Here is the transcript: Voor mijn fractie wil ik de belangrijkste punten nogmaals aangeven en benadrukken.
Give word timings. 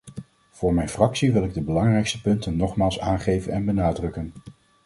Voor 0.51 0.73
mijn 0.73 0.89
fractie 0.89 1.31
wil 1.31 1.43
ik 1.43 1.53
de 1.53 1.61
belangrijkste 1.61 2.21
punten 2.21 2.55
nogmaals 2.57 2.99
aangeven 2.99 3.53
en 3.53 3.65
benadrukken. 3.65 4.33